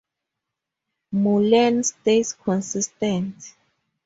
[1.13, 3.53] Mulan stays consistent.